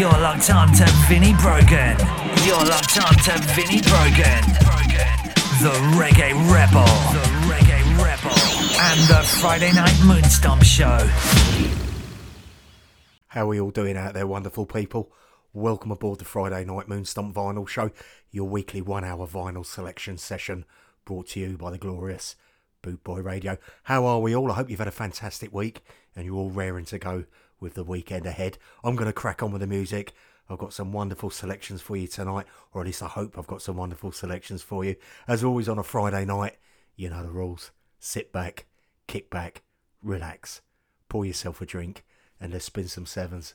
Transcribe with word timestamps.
You're 0.00 0.08
locked 0.12 0.48
on 0.48 0.72
to 0.72 0.86
Vinnie 1.10 1.34
Brogan. 1.34 1.98
You're 2.46 2.64
locked 2.64 2.96
on 2.96 3.12
to 3.16 3.38
Vinnie 3.52 3.82
Brogan. 3.82 4.40
The 5.60 5.76
Reggae 5.92 6.32
Rebel. 6.50 6.86
The 7.12 7.28
Reggae 7.44 7.98
Rebel. 8.02 8.30
And 8.80 9.00
the 9.10 9.22
Friday 9.42 9.70
Night 9.74 9.92
Moonstomp 9.96 10.64
Show. 10.64 11.06
How 13.26 13.44
are 13.44 13.48
we 13.48 13.60
all 13.60 13.70
doing 13.70 13.98
out 13.98 14.14
there, 14.14 14.26
wonderful 14.26 14.64
people? 14.64 15.12
Welcome 15.52 15.90
aboard 15.90 16.18
the 16.18 16.24
Friday 16.24 16.64
Night 16.64 16.86
Moonstomp 16.86 17.34
Vinyl 17.34 17.68
Show, 17.68 17.90
your 18.30 18.48
weekly 18.48 18.80
one 18.80 19.04
hour 19.04 19.26
vinyl 19.26 19.66
selection 19.66 20.16
session 20.16 20.64
brought 21.04 21.28
to 21.28 21.40
you 21.40 21.58
by 21.58 21.70
the 21.70 21.76
glorious 21.76 22.36
Boot 22.80 23.04
Boy 23.04 23.20
Radio. 23.20 23.58
How 23.82 24.06
are 24.06 24.20
we 24.20 24.34
all? 24.34 24.50
I 24.50 24.54
hope 24.54 24.70
you've 24.70 24.78
had 24.78 24.88
a 24.88 24.92
fantastic 24.92 25.52
week 25.52 25.82
and 26.16 26.24
you're 26.24 26.36
all 26.36 26.48
raring 26.48 26.86
to 26.86 26.98
go 26.98 27.26
with 27.60 27.74
the 27.74 27.84
weekend 27.84 28.26
ahead. 28.26 28.58
I'm 28.82 28.96
going 28.96 29.06
to 29.06 29.12
crack 29.12 29.42
on 29.42 29.52
with 29.52 29.60
the 29.60 29.66
music. 29.66 30.12
I've 30.48 30.58
got 30.58 30.72
some 30.72 30.92
wonderful 30.92 31.30
selections 31.30 31.80
for 31.80 31.96
you 31.96 32.08
tonight, 32.08 32.46
or 32.72 32.80
at 32.80 32.86
least 32.86 33.02
I 33.02 33.06
hope 33.06 33.38
I've 33.38 33.46
got 33.46 33.62
some 33.62 33.76
wonderful 33.76 34.10
selections 34.10 34.62
for 34.62 34.84
you. 34.84 34.96
As 35.28 35.44
always 35.44 35.68
on 35.68 35.78
a 35.78 35.84
Friday 35.84 36.24
night, 36.24 36.56
you 36.96 37.08
know 37.08 37.22
the 37.22 37.30
rules. 37.30 37.70
Sit 38.00 38.32
back, 38.32 38.66
kick 39.06 39.30
back, 39.30 39.62
relax, 40.02 40.60
pour 41.08 41.24
yourself 41.24 41.60
a 41.60 41.66
drink, 41.66 42.04
and 42.40 42.52
let's 42.52 42.64
spin 42.64 42.88
some 42.88 43.06
sevens. 43.06 43.54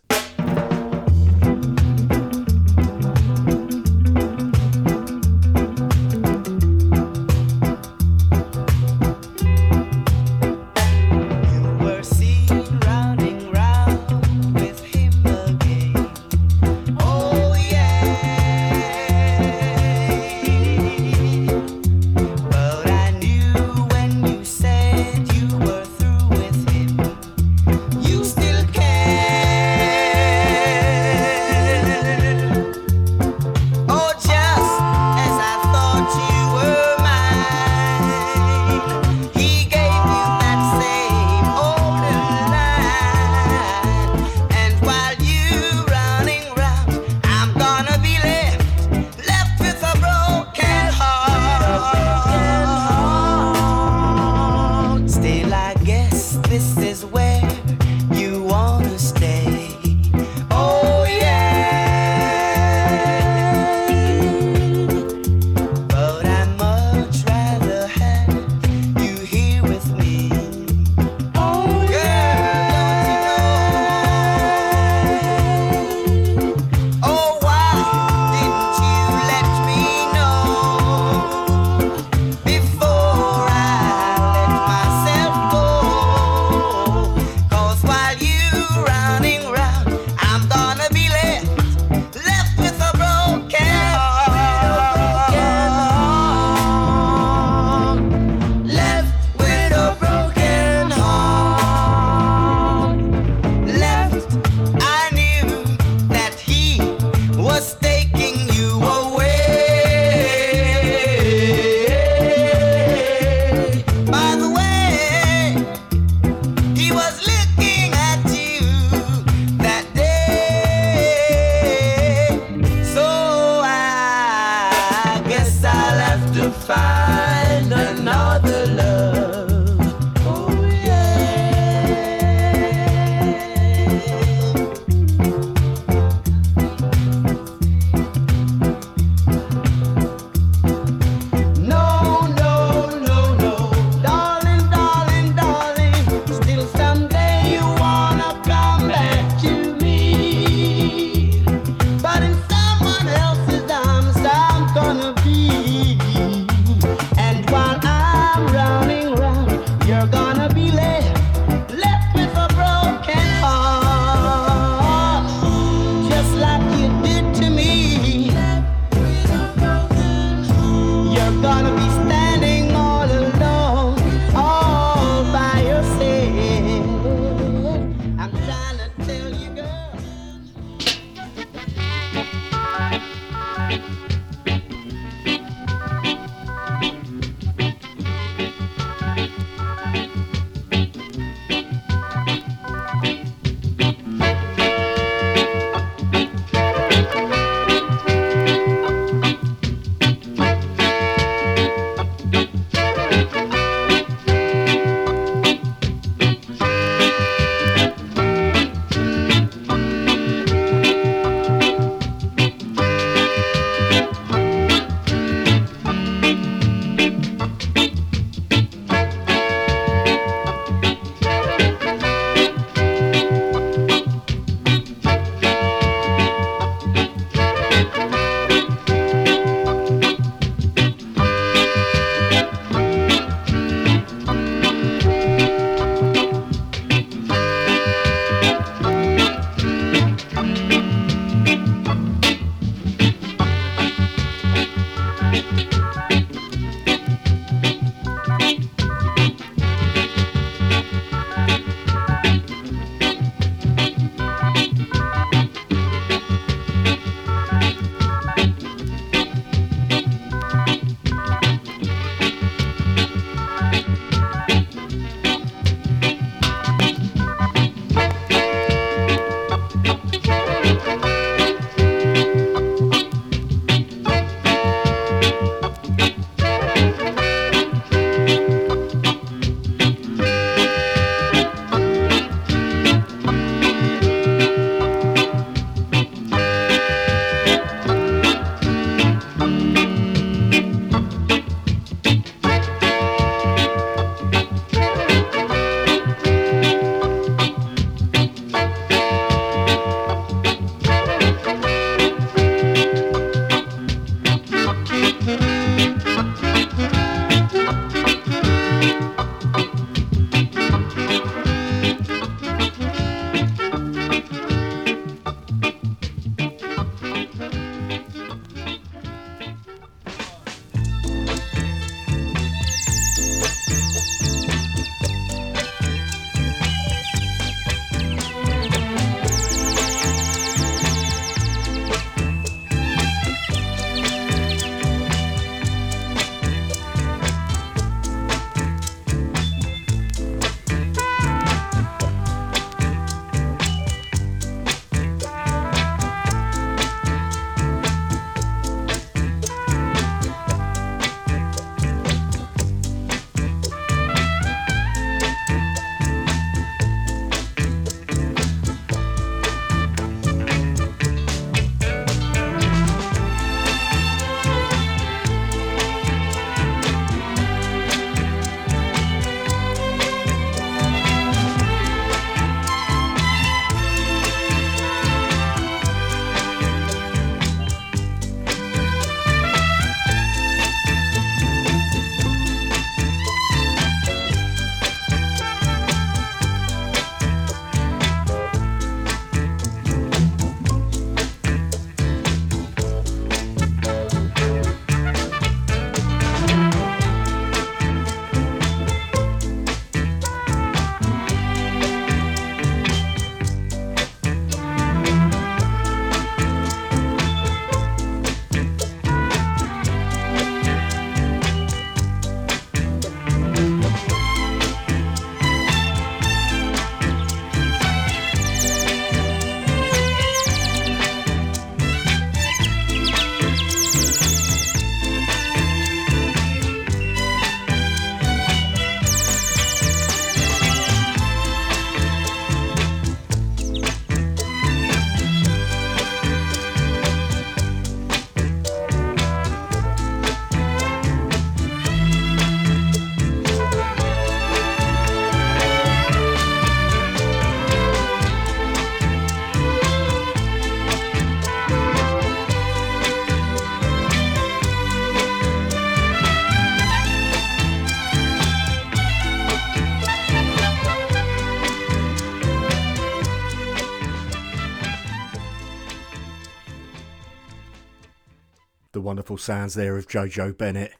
sounds 469.37 469.73
there 469.73 469.97
of 469.97 470.07
Jojo 470.07 470.57
Bennett 470.57 470.93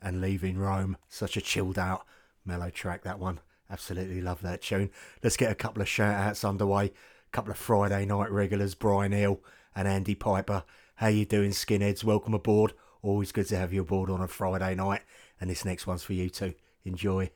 and 0.00 0.20
Leaving 0.20 0.58
Rome. 0.58 0.96
Such 1.08 1.36
a 1.36 1.40
chilled 1.40 1.78
out, 1.78 2.04
mellow 2.44 2.70
track, 2.70 3.02
that 3.02 3.18
one. 3.18 3.40
Absolutely 3.70 4.20
love 4.20 4.42
that 4.42 4.62
tune. 4.62 4.90
Let's 5.22 5.36
get 5.36 5.52
a 5.52 5.54
couple 5.54 5.82
of 5.82 5.88
shout 5.88 6.14
outs 6.14 6.44
underway. 6.44 6.86
A 6.86 7.30
couple 7.32 7.52
of 7.52 7.58
Friday 7.58 8.04
night 8.06 8.30
regulars, 8.30 8.74
Brian 8.74 9.12
Hill 9.12 9.40
and 9.74 9.86
Andy 9.86 10.14
Piper. 10.14 10.64
How 10.96 11.06
you 11.08 11.24
doing, 11.24 11.50
skinheads? 11.50 12.04
Welcome 12.04 12.34
aboard. 12.34 12.72
Always 13.02 13.32
good 13.32 13.46
to 13.48 13.56
have 13.56 13.72
you 13.72 13.82
aboard 13.82 14.10
on 14.10 14.20
a 14.20 14.28
Friday 14.28 14.74
night. 14.74 15.02
And 15.40 15.48
this 15.48 15.64
next 15.64 15.86
one's 15.86 16.02
for 16.02 16.12
you 16.12 16.28
too. 16.28 16.54
Enjoy. 16.84 17.30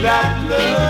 I 0.00 0.48
love 0.48 0.87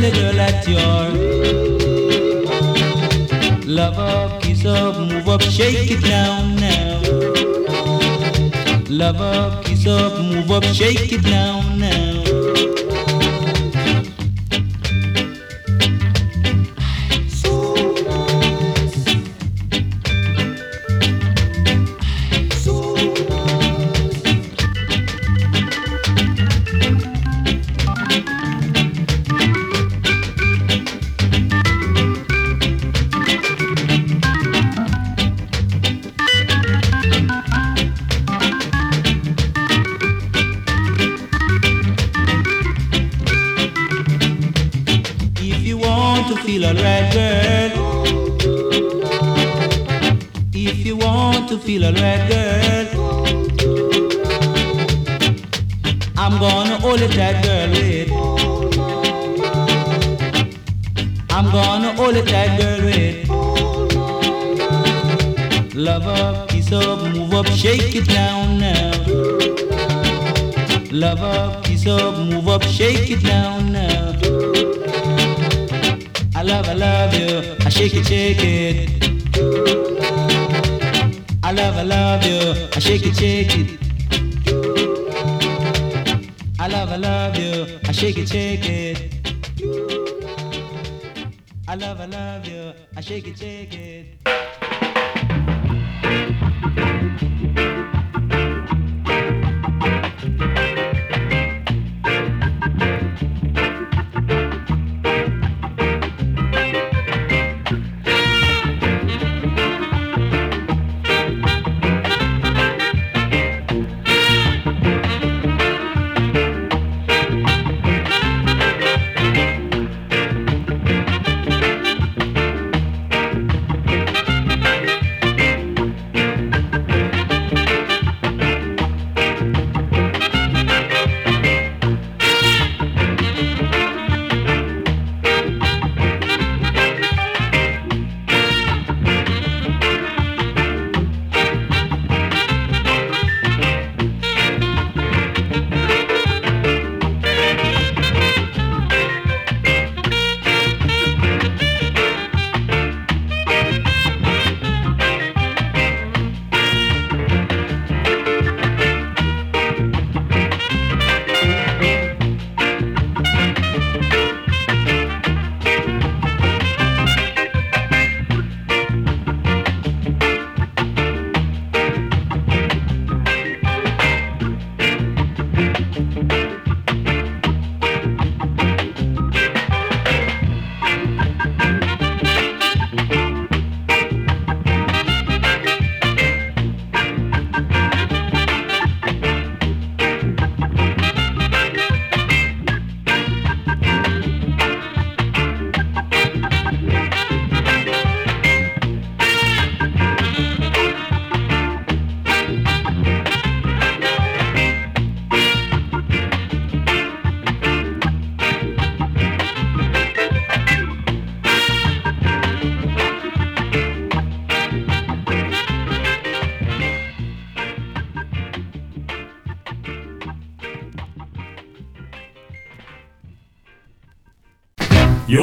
gonna 0.00 0.10
tell 0.10 0.28
a 0.28 0.32
girl 0.32 0.34
that 0.34 0.68
you're. 0.68 1.12
Love 3.66 3.98
up, 3.98 4.42
kiss 4.42 4.64
up, 4.64 4.96
move 4.98 5.28
up, 5.28 5.42
shake 5.42 5.90
it 5.90 6.02
down 6.02 6.56
now. 6.56 7.00
Lover, 8.88 9.62
kiss 9.64 9.86
up, 9.86 10.18
move 10.20 10.50
up, 10.50 10.64
shake 10.64 11.12
it 11.12 11.22
down 11.22 11.78
now. 11.78 12.17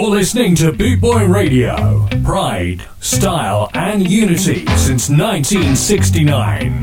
Listening 0.06 0.56
to 0.56 0.72
Boot 0.72 1.02
Boy 1.02 1.26
Radio. 1.26 2.08
Pride, 2.24 2.86
style, 3.00 3.70
and 3.74 4.08
unity 4.08 4.66
since 4.78 5.10
1969. 5.10 6.82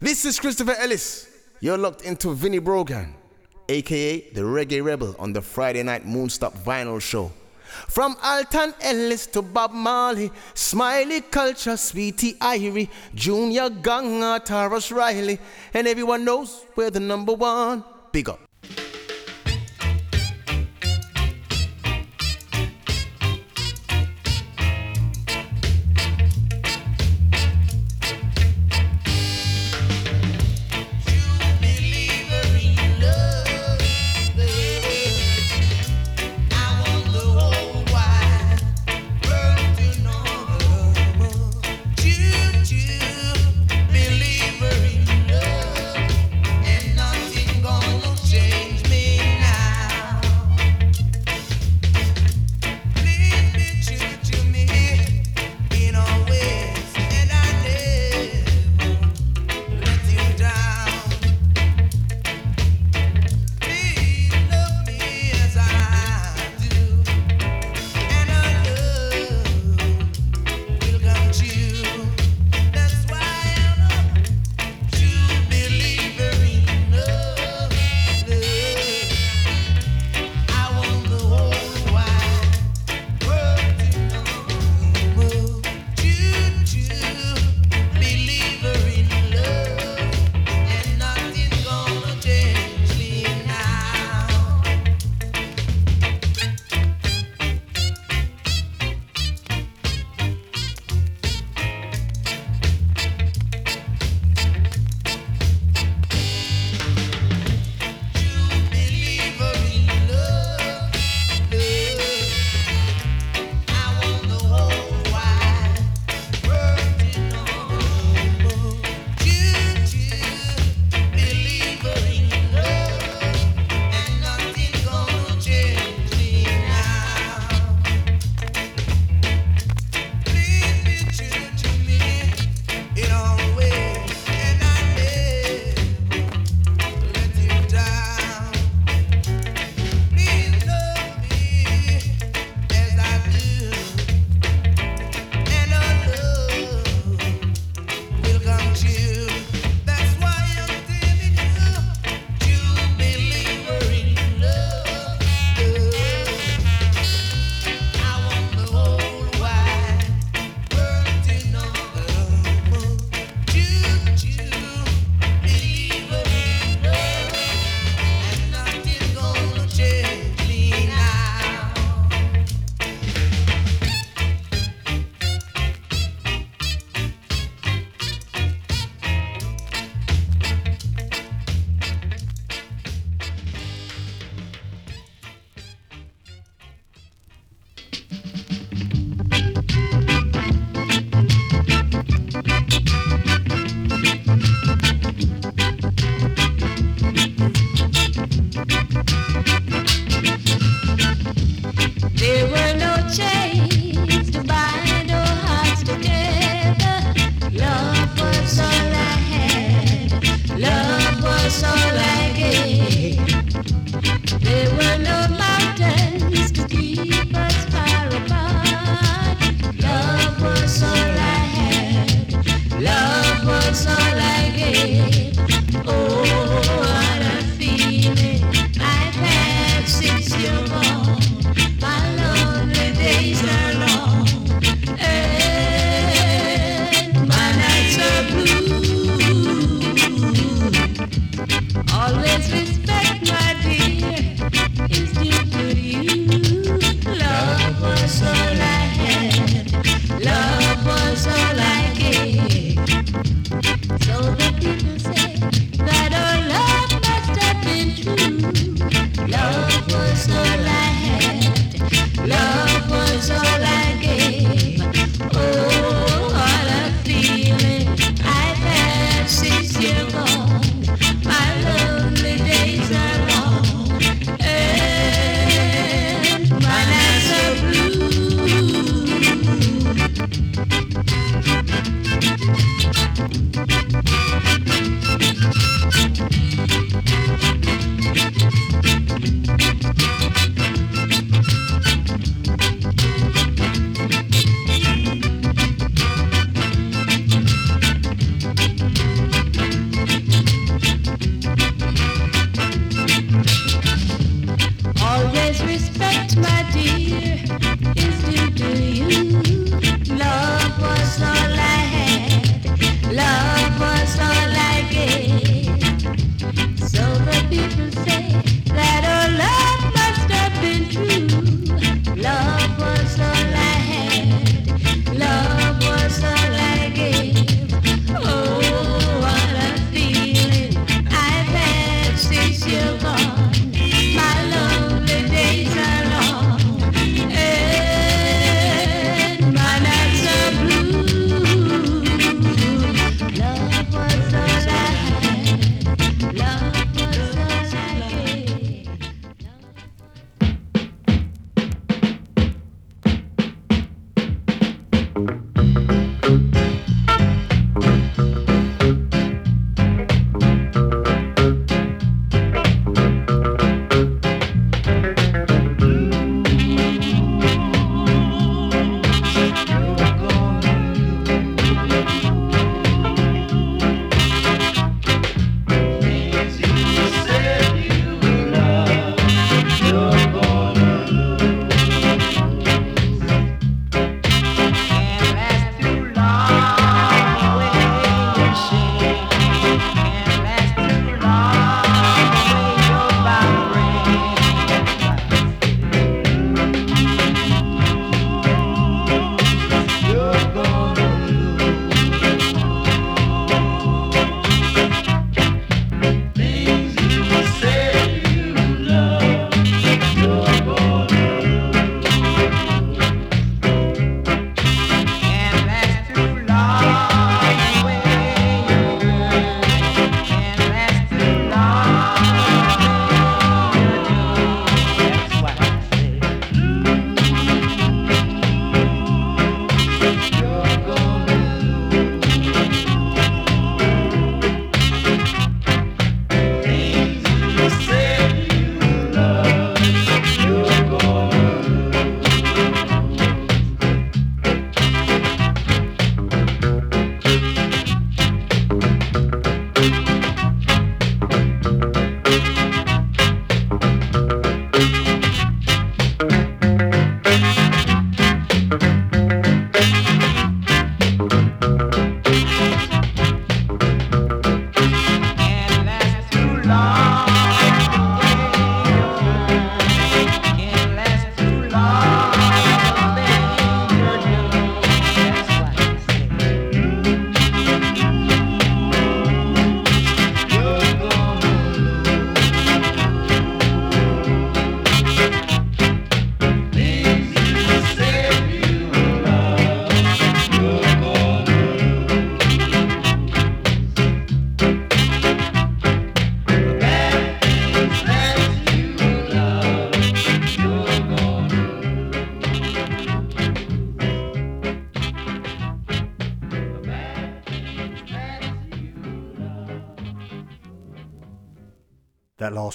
This 0.00 0.24
is 0.24 0.38
Christopher 0.38 0.74
Ellis. 0.78 1.28
You're 1.60 1.76
locked 1.76 2.02
into 2.02 2.32
Vinnie 2.34 2.60
Brogan, 2.60 3.14
aka 3.68 4.20
the 4.30 4.40
Reggae 4.42 4.82
Rebel, 4.82 5.16
on 5.18 5.32
the 5.32 5.42
Friday 5.42 5.82
Night 5.82 6.06
Moonstomp 6.06 6.56
Vinyl 6.64 7.00
Show. 7.00 7.32
From 7.88 8.16
Alton 8.22 8.74
Ellis 8.80 9.26
to 9.28 9.42
Bob 9.42 9.72
Marley, 9.72 10.30
Smiley 10.54 11.20
Culture, 11.20 11.76
Sweetie 11.76 12.34
Irie, 12.34 12.88
Junior 13.14 13.70
Ganga, 13.70 14.40
Tarrus 14.44 14.94
Riley, 14.94 15.38
and 15.74 15.88
everyone 15.88 16.24
knows 16.24 16.64
we're 16.76 16.90
the 16.90 17.00
number 17.00 17.32
one. 17.34 17.84
Big 18.12 18.28
up. 18.28 18.40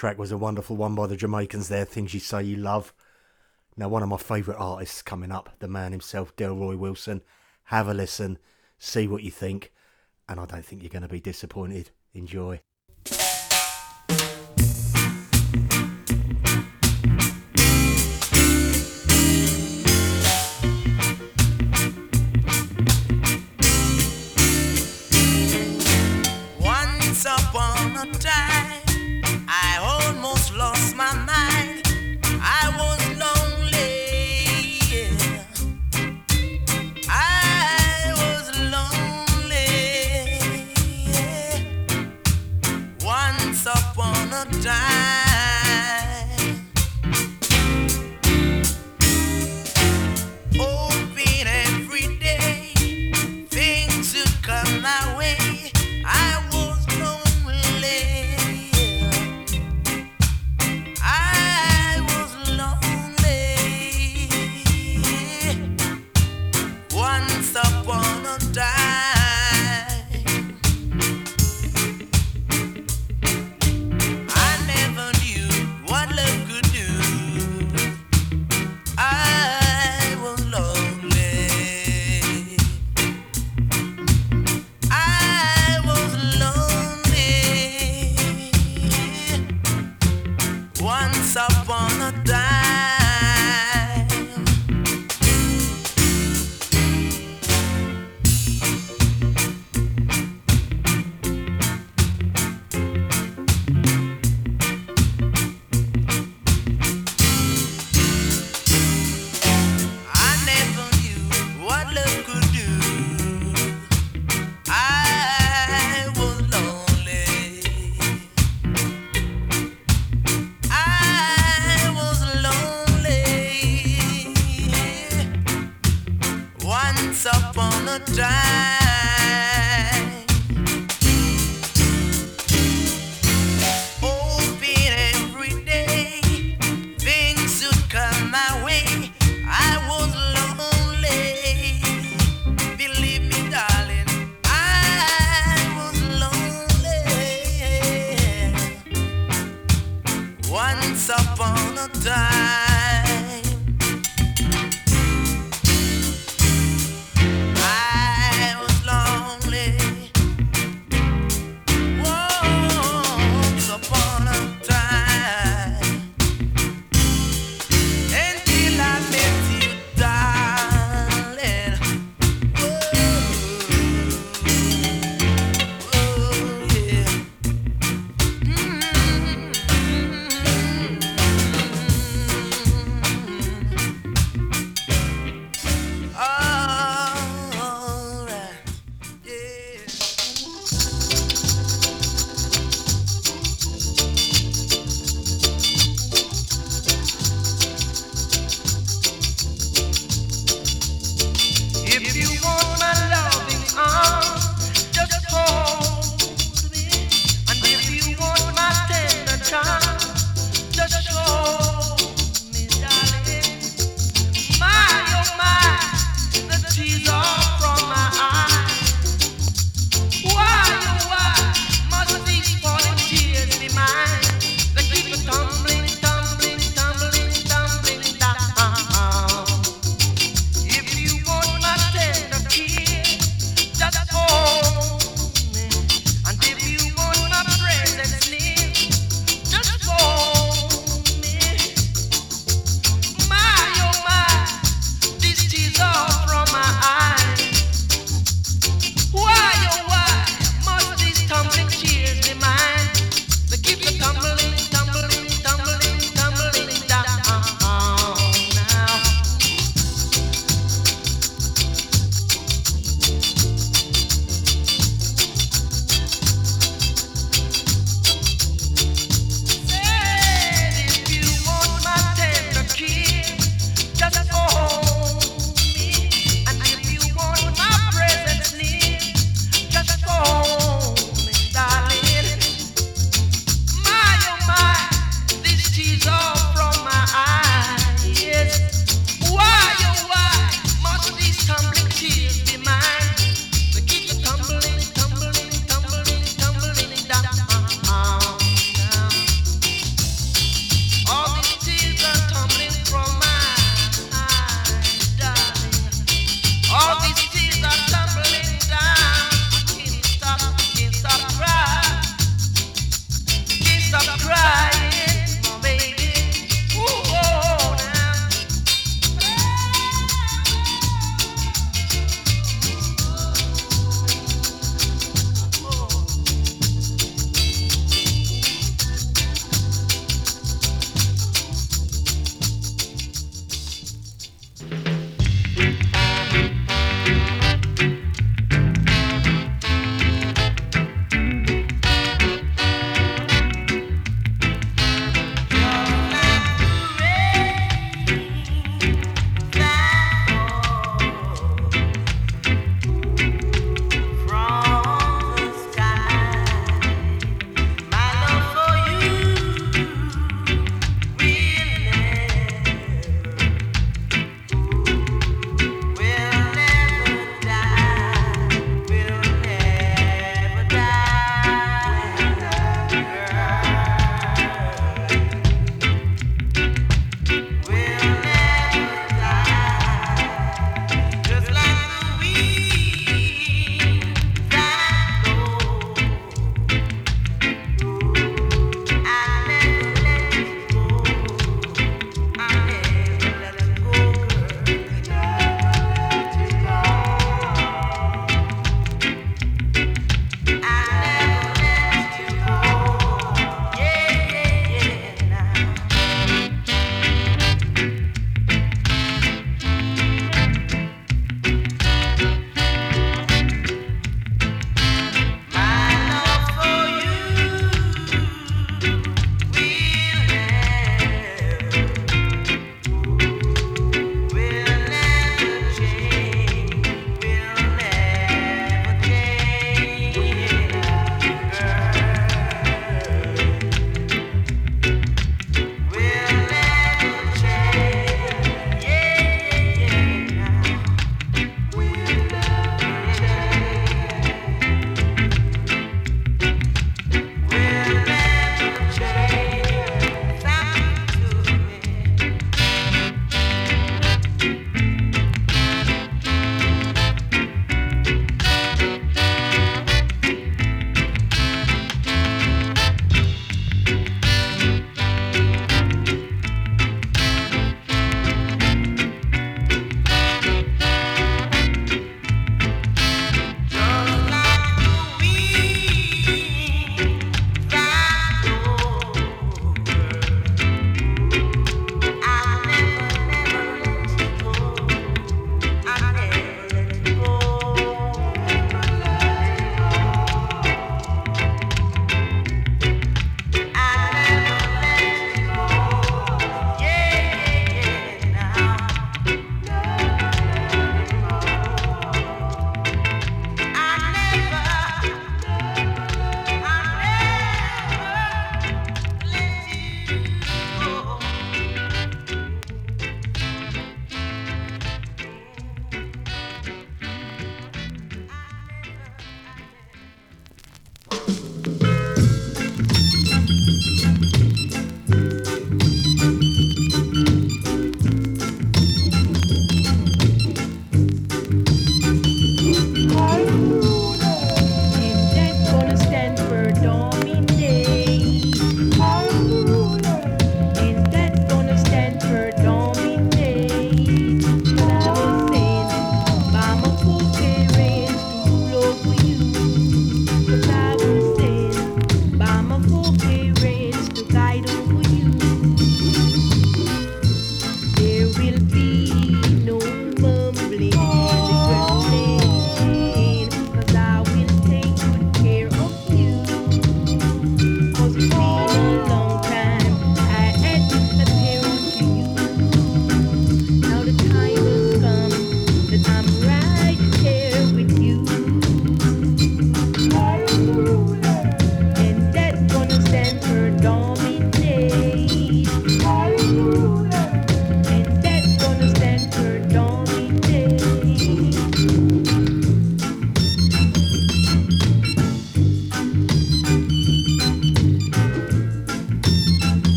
track 0.00 0.18
was 0.18 0.32
a 0.32 0.38
wonderful 0.38 0.76
one 0.76 0.94
by 0.94 1.06
the 1.06 1.14
Jamaicans 1.14 1.68
there, 1.68 1.84
Things 1.84 2.14
You 2.14 2.20
Say 2.20 2.42
You 2.42 2.56
Love. 2.56 2.94
Now, 3.76 3.90
one 3.90 4.02
of 4.02 4.08
my 4.08 4.16
favourite 4.16 4.56
artists 4.56 5.02
coming 5.02 5.30
up, 5.30 5.50
the 5.58 5.68
man 5.68 5.92
himself, 5.92 6.34
Delroy 6.36 6.78
Wilson. 6.78 7.20
Have 7.64 7.86
a 7.86 7.92
listen, 7.92 8.38
see 8.78 9.06
what 9.06 9.22
you 9.22 9.30
think, 9.30 9.72
and 10.26 10.40
I 10.40 10.46
don't 10.46 10.64
think 10.64 10.82
you're 10.82 10.88
going 10.88 11.02
to 11.02 11.08
be 11.08 11.20
disappointed. 11.20 11.90
Enjoy. 12.14 12.62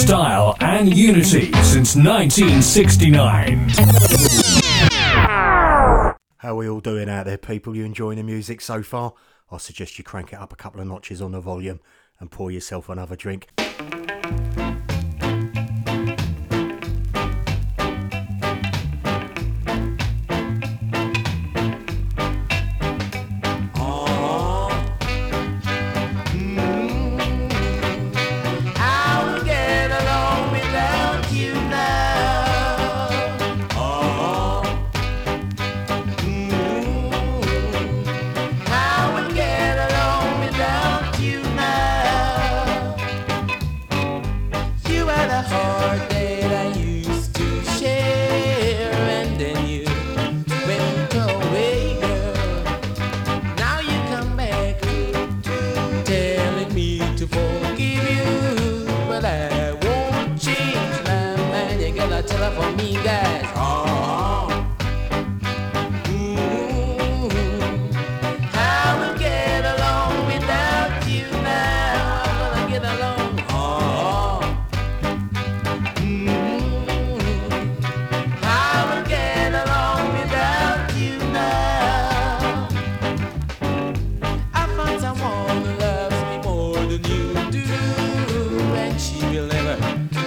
style, 0.00 0.56
and 0.60 0.96
unity 0.96 1.52
since 1.62 1.94
1969. 1.94 3.68
How 6.38 6.52
are 6.52 6.54
we 6.54 6.68
all 6.68 6.80
doing 6.80 7.10
out 7.10 7.26
there, 7.26 7.36
people? 7.36 7.76
You 7.76 7.84
enjoying 7.84 8.16
the 8.16 8.22
music 8.22 8.62
so 8.62 8.82
far? 8.82 9.12
I 9.50 9.58
suggest 9.58 9.98
you 9.98 10.04
crank 10.04 10.32
it 10.32 10.38
up 10.38 10.52
a 10.52 10.56
couple 10.56 10.80
of 10.80 10.86
notches 10.86 11.20
on 11.20 11.32
the 11.32 11.40
volume 11.40 11.80
and 12.18 12.30
pour 12.30 12.50
yourself 12.50 12.88
another 12.88 13.14
drink. 13.14 13.48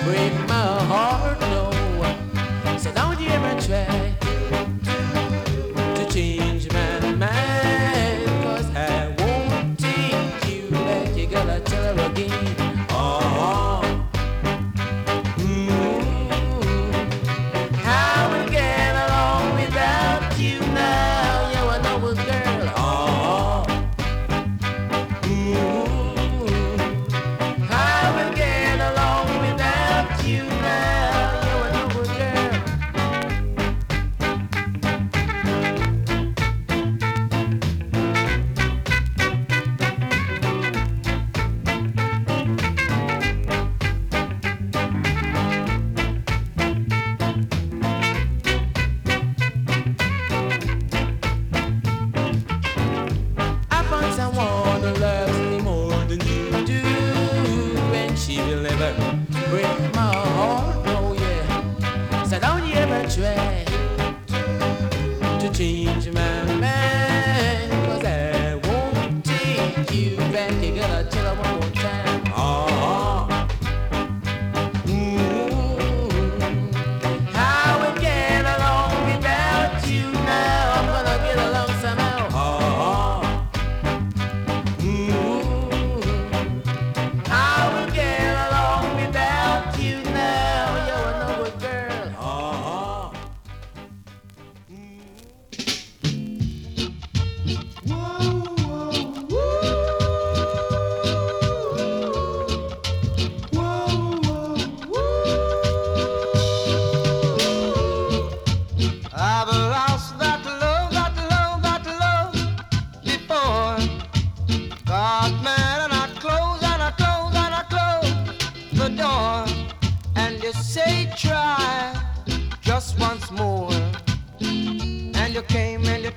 We. 0.06 0.43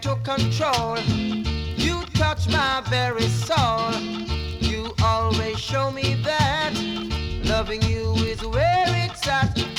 to 0.06 0.14
control. 0.22 0.98
You 1.76 2.00
touch 2.14 2.48
my 2.48 2.80
very 2.88 3.26
soul. 3.26 3.92
You 4.60 4.94
always 5.02 5.58
show 5.58 5.90
me 5.90 6.14
that 6.22 6.72
loving 7.44 7.82
you 7.82 8.14
is 8.14 8.40
where 8.46 8.84
it's 8.86 9.26
at. 9.26 9.75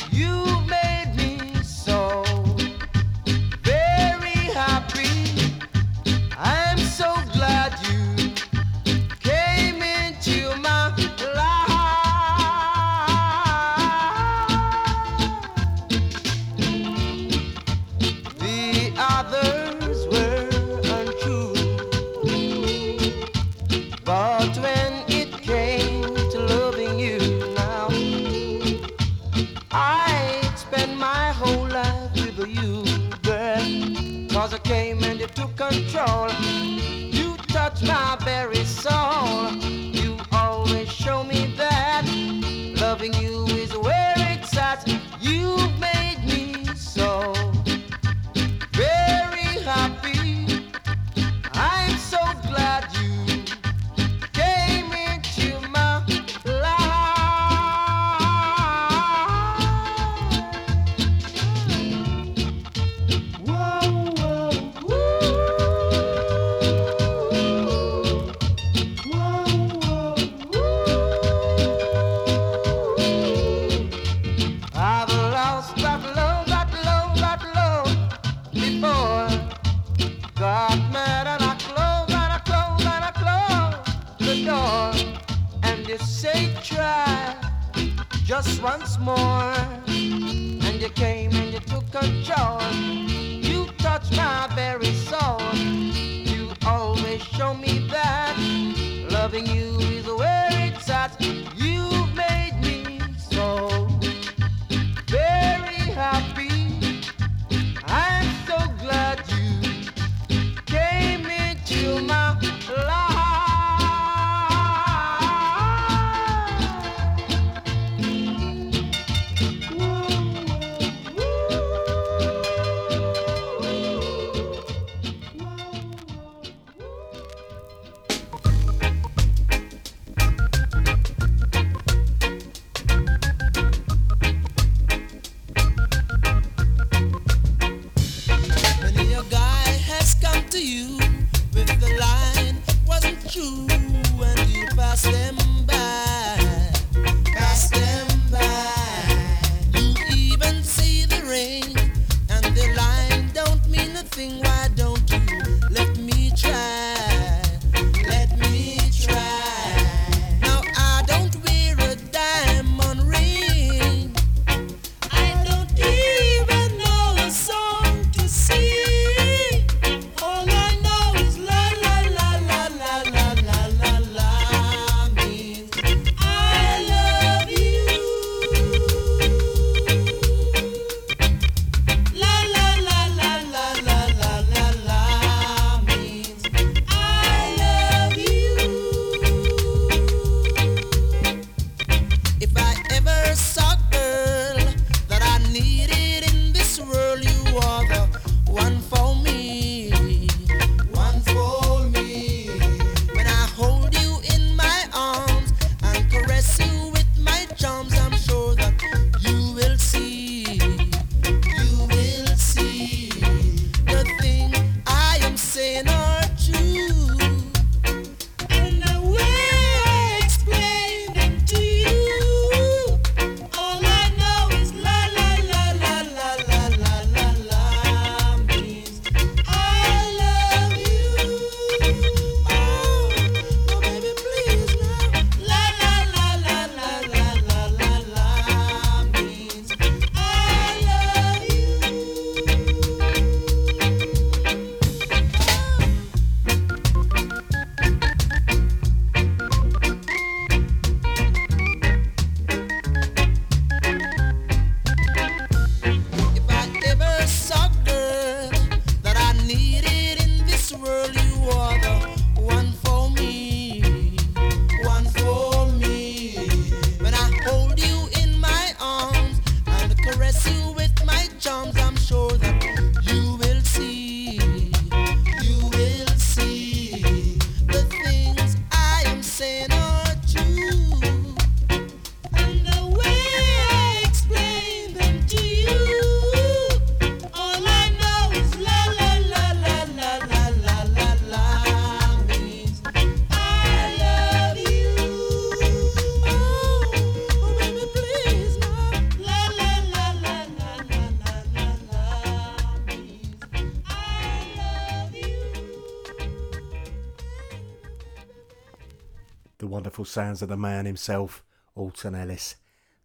sounds 310.17 310.41
of 310.41 310.49
the 310.49 310.57
man 310.57 310.87
himself, 310.87 311.43
Alton 311.75 312.15
Ellis, 312.15 312.55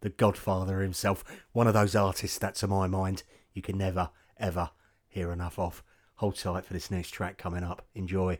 the 0.00 0.08
godfather 0.08 0.80
himself, 0.80 1.22
one 1.52 1.66
of 1.66 1.74
those 1.74 1.94
artists 1.94 2.38
that, 2.38 2.54
to 2.54 2.66
my 2.66 2.86
mind, 2.86 3.22
you 3.52 3.60
can 3.60 3.76
never, 3.76 4.08
ever 4.38 4.70
hear 5.08 5.30
enough 5.30 5.58
of. 5.58 5.82
Hold 6.14 6.36
tight 6.36 6.64
for 6.64 6.72
this 6.72 6.90
next 6.90 7.10
track 7.10 7.36
coming 7.36 7.64
up. 7.64 7.84
Enjoy. 7.94 8.38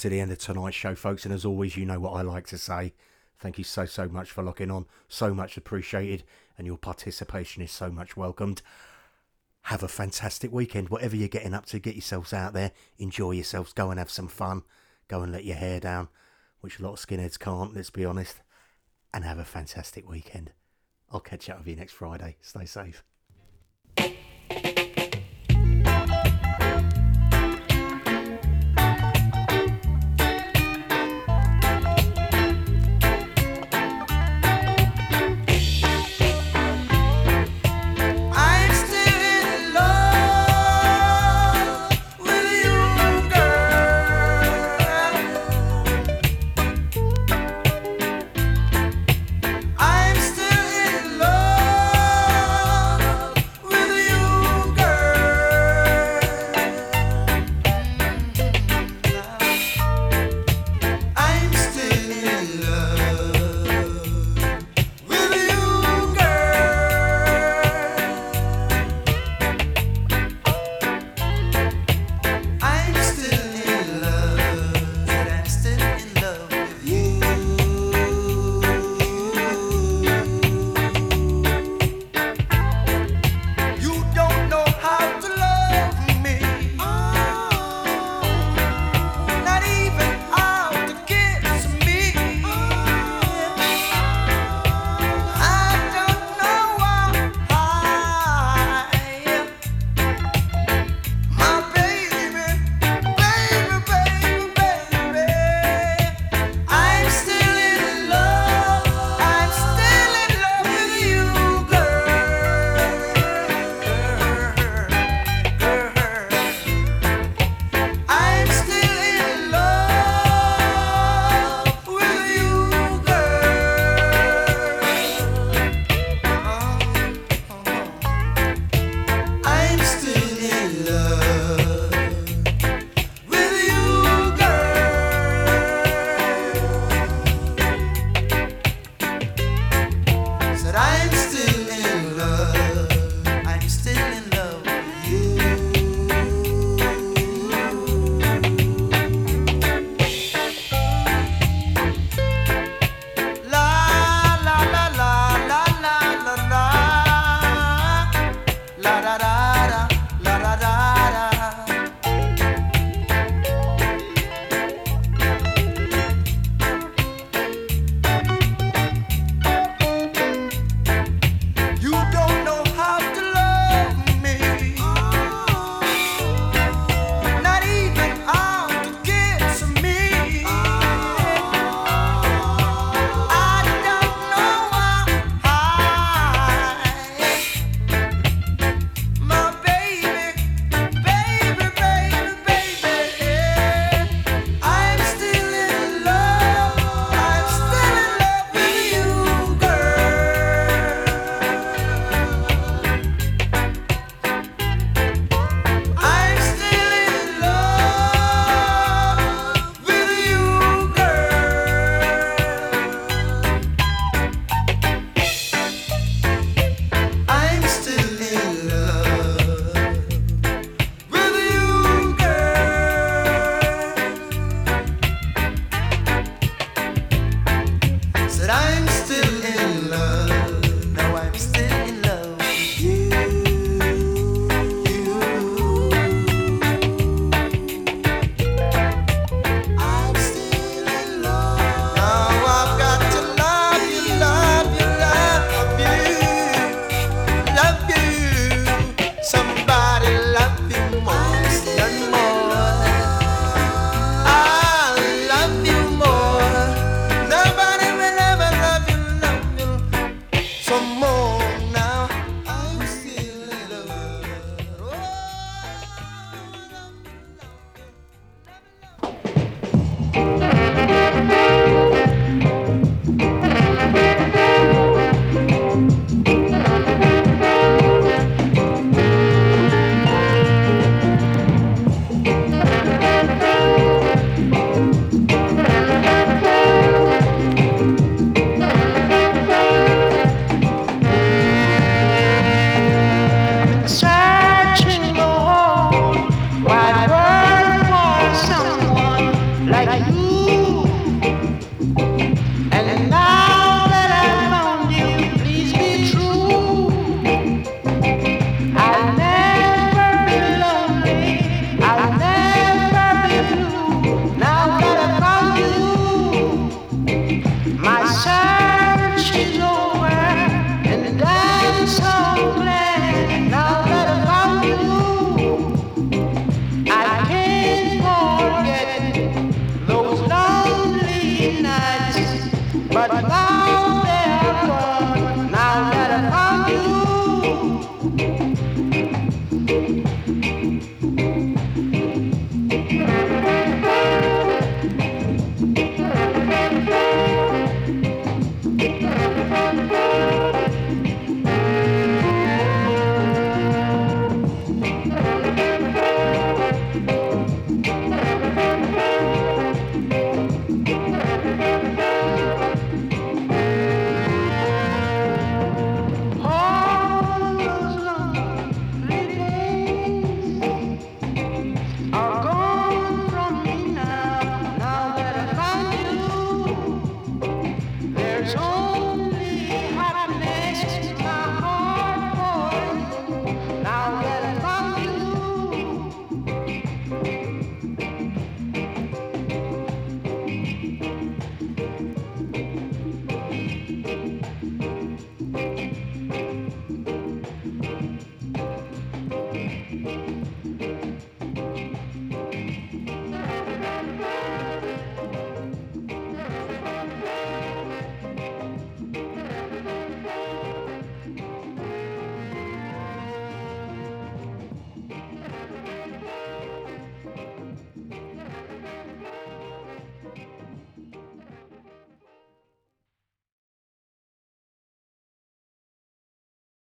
To 0.00 0.08
the 0.08 0.20
end 0.20 0.32
of 0.32 0.38
tonight's 0.38 0.76
show, 0.76 0.94
folks, 0.94 1.24
and 1.24 1.32
as 1.32 1.44
always, 1.44 1.76
you 1.76 1.86
know 1.86 2.00
what 2.00 2.12
I 2.12 2.22
like 2.22 2.46
to 2.48 2.58
say. 2.58 2.92
Thank 3.38 3.58
you 3.58 3.64
so, 3.64 3.86
so 3.86 4.08
much 4.08 4.30
for 4.30 4.42
locking 4.42 4.70
on. 4.70 4.86
So 5.08 5.32
much 5.32 5.56
appreciated, 5.56 6.24
and 6.58 6.66
your 6.66 6.76
participation 6.76 7.62
is 7.62 7.70
so 7.70 7.90
much 7.90 8.16
welcomed. 8.16 8.62
Have 9.62 9.82
a 9.82 9.88
fantastic 9.88 10.52
weekend. 10.52 10.88
Whatever 10.88 11.16
you're 11.16 11.28
getting 11.28 11.54
up 11.54 11.66
to, 11.66 11.78
get 11.78 11.94
yourselves 11.94 12.32
out 12.32 12.52
there, 12.52 12.72
enjoy 12.98 13.32
yourselves, 13.32 13.72
go 13.72 13.90
and 13.90 13.98
have 13.98 14.10
some 14.10 14.28
fun, 14.28 14.62
go 15.08 15.22
and 15.22 15.32
let 15.32 15.44
your 15.44 15.56
hair 15.56 15.80
down, 15.80 16.08
which 16.60 16.78
a 16.78 16.82
lot 16.82 16.92
of 16.92 16.98
skinheads 16.98 17.38
can't, 17.38 17.74
let's 17.74 17.90
be 17.90 18.04
honest, 18.04 18.40
and 19.12 19.24
have 19.24 19.38
a 19.38 19.44
fantastic 19.44 20.08
weekend. 20.08 20.52
I'll 21.10 21.20
catch 21.20 21.50
up 21.50 21.58
with 21.58 21.68
you 21.68 21.76
next 21.76 21.92
Friday. 21.92 22.36
Stay 22.40 22.64
safe. 22.64 23.04